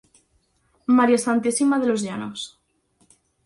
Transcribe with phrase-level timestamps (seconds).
[0.97, 2.41] María Santísima de Los Llanos".